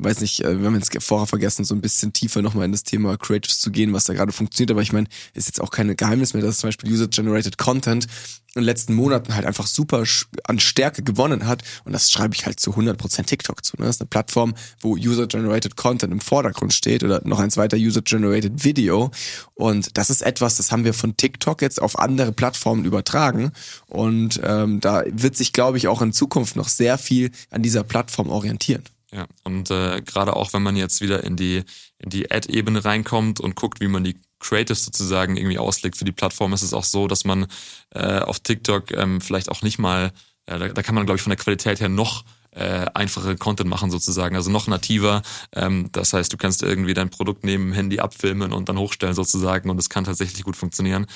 [0.04, 2.84] weiß nicht, äh, wir haben jetzt vorher vergessen, so ein bisschen tiefer nochmal in das
[2.84, 4.70] Thema Creatives zu gehen, was da gerade funktioniert.
[4.70, 8.06] Aber ich meine, ist jetzt auch kein Geheimnis mehr, dass zum Beispiel User-Generated Content
[8.54, 10.04] in den letzten Monaten halt einfach super
[10.44, 11.62] an Stärke gewonnen hat.
[11.84, 13.76] Und das schreibe ich halt zu 100% TikTok zu.
[13.78, 13.86] Ne?
[13.86, 18.64] Das ist eine Plattform, wo User-Generated Content im Vordergrund steht oder noch ein zweiter User-Generated
[18.64, 19.10] Video.
[19.54, 23.52] Und das ist etwas, das haben wir von TikTok jetzt auf andere Plattformen übertragen.
[23.86, 27.84] Und ähm, da wird sich, glaube ich, auch in Zukunft noch sehr viel an dieser
[27.84, 28.82] Plattform orientieren.
[29.14, 31.64] Ja, und äh, gerade auch wenn man jetzt wieder in die,
[31.98, 36.12] in die Ad-Ebene reinkommt und guckt, wie man die Creatives sozusagen irgendwie auslegt für die
[36.12, 37.46] Plattform, ist es auch so, dass man
[37.90, 40.12] äh, auf TikTok ähm, vielleicht auch nicht mal,
[40.46, 43.68] äh, da, da kann man, glaube ich, von der Qualität her noch äh, einfache Content
[43.68, 45.22] machen sozusagen, also noch nativer.
[45.54, 49.14] Ähm, das heißt, du kannst irgendwie dein Produkt neben dem Handy abfilmen und dann hochstellen
[49.14, 51.06] sozusagen und es kann tatsächlich gut funktionieren.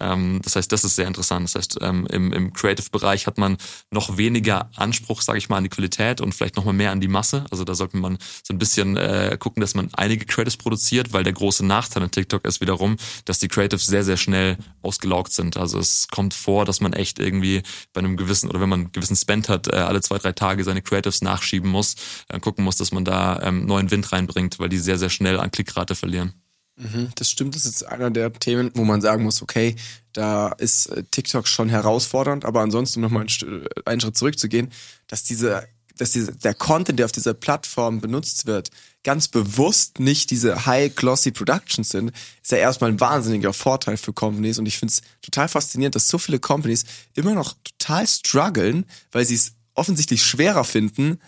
[0.00, 1.44] Ähm, das heißt, das ist sehr interessant.
[1.44, 3.56] Das heißt, ähm, im, im Creative-Bereich hat man
[3.90, 7.00] noch weniger Anspruch, sage ich mal, an die Qualität und vielleicht noch mal mehr an
[7.00, 7.44] die Masse.
[7.50, 11.24] Also da sollte man so ein bisschen äh, gucken, dass man einige Creatives produziert, weil
[11.24, 15.56] der große Nachteil an TikTok ist wiederum, dass die Creatives sehr, sehr schnell ausgelaugt sind.
[15.56, 18.92] Also es kommt vor, dass man echt irgendwie bei einem gewissen oder wenn man einen
[18.92, 21.96] gewissen Spend hat, äh, alle zwei, drei Tage seine Creatives nachschieben muss,
[22.28, 25.40] äh, gucken muss, dass man da ähm, neuen Wind reinbringt, weil die sehr, sehr schnell
[25.40, 26.45] an Klickrate verlieren.
[26.76, 29.76] Mhm, das stimmt, das ist einer der Themen, wo man sagen muss, okay,
[30.12, 34.70] da ist äh, TikTok schon herausfordernd, aber ansonsten nochmal einen, einen Schritt zurückzugehen,
[35.06, 38.70] dass diese, dass diese, der Content, der auf dieser Plattform benutzt wird,
[39.04, 42.12] ganz bewusst nicht diese high-glossy Productions sind,
[42.42, 46.08] ist ja erstmal ein wahnsinniger Vorteil für Companies und ich finde es total faszinierend, dass
[46.08, 46.84] so viele Companies
[47.14, 51.20] immer noch total strugglen, weil sie es offensichtlich schwerer finden,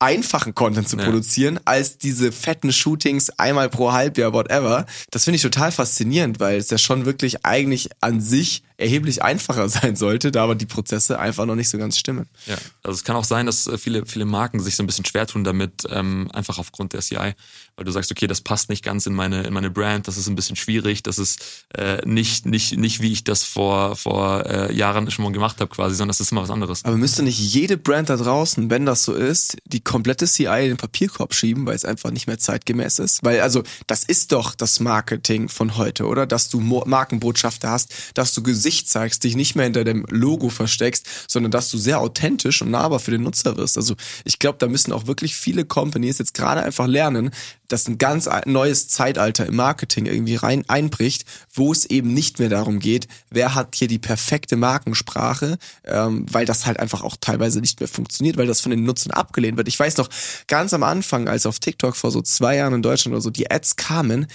[0.00, 1.04] einfachen Content zu ja.
[1.04, 4.86] produzieren, als diese fetten Shootings einmal pro Halbjahr, whatever.
[5.10, 9.68] Das finde ich total faszinierend, weil es ja schon wirklich eigentlich an sich erheblich einfacher
[9.68, 12.26] sein sollte, da aber die Prozesse einfach noch nicht so ganz stimmen.
[12.46, 15.04] Ja, also es kann auch sein, dass äh, viele, viele Marken sich so ein bisschen
[15.04, 17.34] schwer tun damit, ähm, einfach aufgrund der CI,
[17.76, 20.28] weil du sagst, okay, das passt nicht ganz in meine, in meine Brand, das ist
[20.28, 24.74] ein bisschen schwierig, das ist äh, nicht, nicht, nicht wie ich das vor, vor äh,
[24.74, 26.84] Jahren schon mal gemacht habe quasi, sondern das ist immer was anderes.
[26.84, 30.68] Aber müsste nicht jede Brand da draußen, wenn das so ist, die komplette CI in
[30.68, 33.22] den Papierkorb schieben, weil es einfach nicht mehr zeitgemäß ist?
[33.22, 36.26] Weil also das ist doch das Marketing von heute, oder?
[36.26, 40.48] Dass du Markenbotschafter hast, dass du Gesicht Gesicht zeigst, dich nicht mehr hinter dem Logo
[40.48, 43.76] versteckst, sondern dass du sehr authentisch und nahbar für den Nutzer wirst.
[43.76, 47.32] Also ich glaube, da müssen auch wirklich viele Companies jetzt gerade einfach lernen,
[47.72, 52.48] dass ein ganz neues Zeitalter im Marketing irgendwie rein einbricht, wo es eben nicht mehr
[52.48, 57.60] darum geht, wer hat hier die perfekte Markensprache, ähm, weil das halt einfach auch teilweise
[57.60, 59.68] nicht mehr funktioniert, weil das von den Nutzern abgelehnt wird.
[59.68, 60.08] Ich weiß noch,
[60.46, 63.50] ganz am Anfang, als auf TikTok vor so zwei Jahren in Deutschland oder so die
[63.50, 64.26] Ads kamen,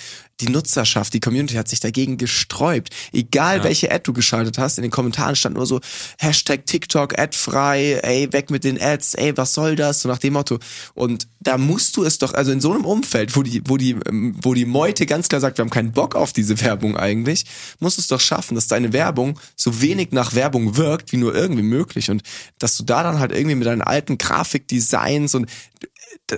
[0.41, 2.89] die Nutzerschaft, die Community hat sich dagegen gesträubt.
[3.13, 3.63] Egal ja.
[3.63, 5.79] welche Ad du geschaltet hast, in den Kommentaren stand nur so
[6.19, 10.01] Hashtag TikTok, Ad-frei, ey, weg mit den Ads, ey, was soll das?
[10.01, 10.59] So nach dem Motto.
[10.93, 13.91] Und da musst du es doch, also in so einem Umfeld, wo die, wo die,
[14.07, 17.45] ähm, wo die Meute ganz klar sagt, wir haben keinen Bock auf diese Werbung eigentlich,
[17.79, 21.33] musst du es doch schaffen, dass deine Werbung so wenig nach Werbung wirkt, wie nur
[21.33, 22.11] irgendwie möglich.
[22.11, 22.23] Und
[22.59, 25.49] dass du da dann halt irgendwie mit deinen alten Grafikdesigns und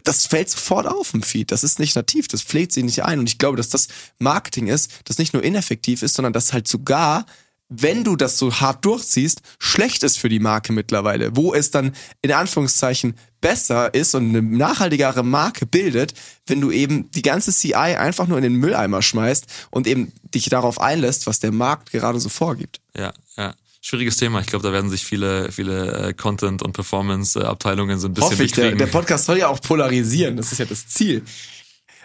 [0.04, 1.52] das fällt sofort auf im Feed.
[1.52, 3.19] Das ist nicht nativ, das pflegt sich nicht ein.
[3.19, 3.88] Und ich glaube, dass das
[4.19, 7.26] Marketing ist, das nicht nur ineffektiv ist, sondern das halt sogar
[7.69, 11.93] wenn du das so hart durchziehst, schlecht ist für die Marke mittlerweile, wo es dann
[12.21, 16.13] in Anführungszeichen besser ist und eine nachhaltigere Marke bildet,
[16.47, 20.49] wenn du eben die ganze CI einfach nur in den Mülleimer schmeißt und eben dich
[20.49, 22.80] darauf einlässt, was der Markt gerade so vorgibt.
[22.95, 23.53] Ja, ja
[23.88, 24.41] schwieriges Thema.
[24.41, 28.43] Ich glaube, da werden sich viele, viele äh, Content- und Performance-Abteilungen so ein bisschen Hoffe
[28.43, 31.23] ich, der, der Podcast soll ja auch polarisieren, das ist ja das Ziel.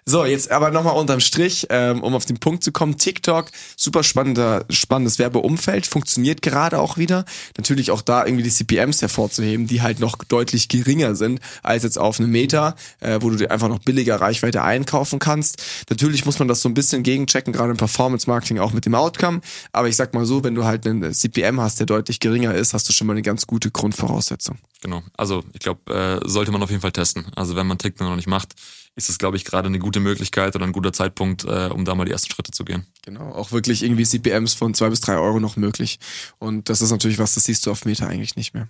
[0.05, 2.99] So, jetzt aber nochmal unterm Strich, ähm, um auf den Punkt zu kommen.
[2.99, 7.25] TikTok, super spannender, spannendes Werbeumfeld, funktioniert gerade auch wieder.
[7.57, 11.99] Natürlich auch da irgendwie die CPMs hervorzuheben, die halt noch deutlich geringer sind als jetzt
[11.99, 15.63] auf einem Meta, äh, wo du dir einfach noch billiger Reichweite einkaufen kannst.
[15.89, 19.41] Natürlich muss man das so ein bisschen gegenchecken, gerade im Performance-Marketing auch mit dem Outcome.
[19.71, 22.75] Aber ich sag mal so, wenn du halt einen CPM hast, der deutlich geringer ist,
[22.75, 24.59] hast du schon mal eine ganz gute Grundvoraussetzung.
[24.81, 25.05] Genau.
[25.17, 27.27] Also ich glaube, äh, sollte man auf jeden Fall testen.
[27.37, 28.57] Also wenn man TikTok noch nicht macht,
[28.95, 31.95] ist es, glaube ich, gerade eine gute Möglichkeit oder ein guter Zeitpunkt, äh, um da
[31.95, 32.87] mal die ersten Schritte zu gehen.
[33.05, 35.99] Genau, auch wirklich irgendwie CPMs von zwei bis drei Euro noch möglich.
[36.39, 38.69] Und das ist natürlich was, das siehst du auf Meta eigentlich nicht mehr.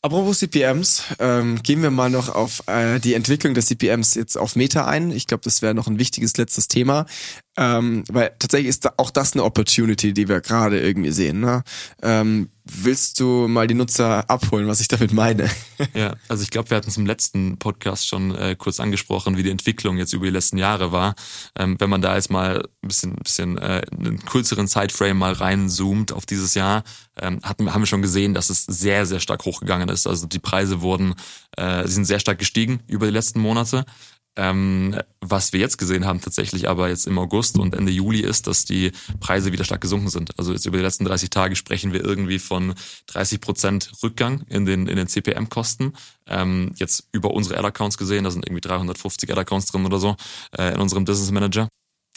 [0.00, 4.54] Apropos CPMs, ähm, gehen wir mal noch auf äh, die Entwicklung des CPMs jetzt auf
[4.54, 5.10] Meta ein.
[5.10, 7.04] Ich glaube, das wäre noch ein wichtiges letztes Thema,
[7.56, 11.40] ähm, weil tatsächlich ist da auch das eine Opportunity, die wir gerade irgendwie sehen.
[11.40, 11.64] Ne?
[12.00, 15.50] Ähm, willst du mal die Nutzer abholen, was ich damit meine?
[15.94, 19.42] ja, also ich glaube, wir hatten es im letzten Podcast schon äh, kurz angesprochen, wie
[19.42, 21.14] die Entwicklung jetzt über die letzten Jahre war.
[21.58, 26.12] Ähm, wenn man da jetzt mal ein bisschen, bisschen äh, einen kürzeren Zeitframe mal reinzoomt
[26.12, 26.84] auf dieses Jahr,
[27.20, 30.06] ähm, hatten, haben wir schon gesehen, dass es sehr, sehr stark hochgegangen ist.
[30.06, 31.14] Also die Preise wurden,
[31.56, 33.84] äh, sie sind sehr stark gestiegen über die letzten Monate.
[34.38, 38.46] Ähm, was wir jetzt gesehen haben tatsächlich aber jetzt im August und Ende Juli ist,
[38.46, 40.38] dass die Preise wieder stark gesunken sind.
[40.38, 42.74] Also jetzt über die letzten 30 Tage sprechen wir irgendwie von
[43.08, 45.92] 30 Prozent Rückgang in den, in den CPM-Kosten.
[46.28, 50.16] Ähm, jetzt über unsere Ad-Accounts gesehen, da sind irgendwie 350 Ad-Accounts drin oder so
[50.56, 51.68] äh, in unserem Business Manager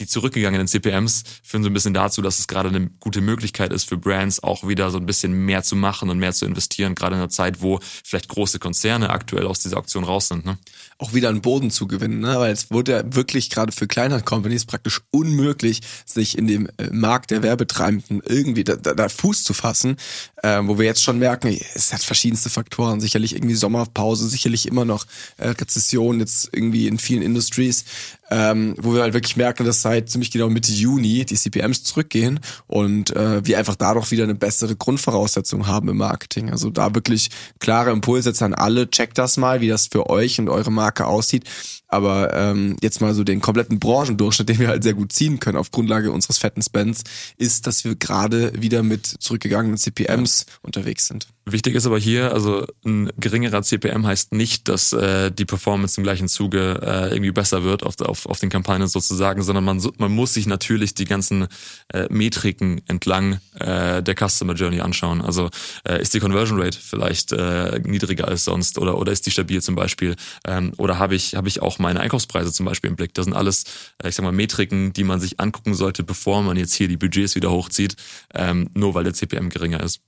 [0.02, 3.88] die zurückgegangenen CPMs führen so ein bisschen dazu, dass es gerade eine gute Möglichkeit ist
[3.88, 7.16] für Brands auch wieder so ein bisschen mehr zu machen und mehr zu investieren, gerade
[7.16, 10.44] in einer Zeit, wo vielleicht große Konzerne aktuell aus dieser Auktion raus sind.
[10.44, 10.58] Ne?
[10.98, 12.40] Auch wieder einen Boden zu gewinnen, ne?
[12.40, 16.90] weil es wurde ja wirklich gerade für kleinere Companies praktisch unmöglich, sich in dem äh,
[16.92, 19.98] Markt der Werbetreibenden irgendwie da, da, da Fuß zu fassen,
[20.42, 24.86] äh, wo wir jetzt schon merken, es hat verschiedenste Faktoren, sicherlich irgendwie Sommerpause, sicherlich immer
[24.86, 25.06] noch
[25.38, 27.86] äh, Rezession jetzt irgendwie in vielen Industries,
[28.32, 32.39] ähm, wo wir halt wirklich merken, dass seit ziemlich genau Mitte Juni die CPMs zurückgehen
[32.65, 36.50] und äh, wir einfach dadurch wieder eine bessere Grundvoraussetzung haben im Marketing.
[36.50, 40.48] Also da wirklich klare Impulse an alle, checkt das mal, wie das für euch und
[40.48, 41.44] eure Marke aussieht.
[41.91, 45.58] Aber ähm, jetzt mal so den kompletten Branchendurchschnitt, den wir halt sehr gut ziehen können
[45.58, 47.04] auf Grundlage unseres fetten Spends,
[47.38, 50.54] ist, dass wir gerade wieder mit zurückgegangenen CPMs ja.
[50.63, 51.27] unterwegs sind.
[51.45, 56.04] Wichtig ist aber hier, also ein geringerer CPM heißt nicht, dass äh, die Performance im
[56.04, 60.12] gleichen Zuge äh, irgendwie besser wird auf, auf, auf den Kampagnen sozusagen, sondern man, man
[60.12, 61.47] muss sich natürlich die ganzen
[61.91, 65.21] äh, Metriken entlang äh, der Customer Journey anschauen.
[65.21, 65.49] Also
[65.84, 69.62] äh, ist die Conversion Rate vielleicht äh, niedriger als sonst oder, oder ist die stabil
[69.62, 70.15] zum Beispiel?
[70.45, 73.13] Ähm, oder habe ich, hab ich auch meine Einkaufspreise zum Beispiel im Blick?
[73.13, 73.65] Das sind alles,
[74.04, 76.98] äh, ich sag mal, Metriken, die man sich angucken sollte, bevor man jetzt hier die
[76.98, 77.96] Budgets wieder hochzieht,
[78.34, 80.02] ähm, nur weil der CPM geringer ist.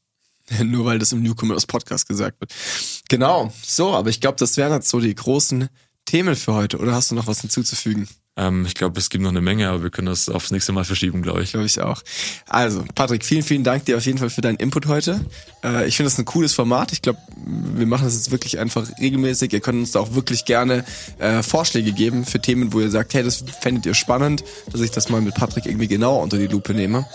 [0.62, 2.54] Nur weil das im Newcomers Podcast gesagt wird.
[3.08, 5.70] Genau, so, aber ich glaube, das wären jetzt so die großen
[6.06, 6.80] Themen für heute.
[6.80, 8.10] Oder hast du noch was hinzuzufügen?
[8.36, 10.84] Ähm, ich glaube, es gibt noch eine Menge, aber wir können das aufs nächste Mal
[10.84, 11.52] verschieben, glaube ich.
[11.52, 12.02] Glaube ich auch.
[12.48, 15.24] Also, Patrick, vielen, vielen Dank dir auf jeden Fall für deinen Input heute.
[15.64, 16.92] Äh, ich finde das ein cooles Format.
[16.92, 19.54] Ich glaube, wir machen das jetzt wirklich einfach regelmäßig.
[19.54, 20.84] Ihr könnt uns da auch wirklich gerne
[21.20, 24.92] äh, Vorschläge geben für Themen, wo ihr sagt, hey, das fändet ihr spannend, dass ich
[24.92, 27.06] das mal mit Patrick irgendwie genauer unter die Lupe nehme.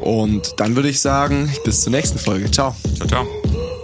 [0.00, 2.50] Und dann würde ich sagen, bis zur nächsten Folge.
[2.50, 2.76] Ciao.
[2.96, 3.69] Ciao, ciao.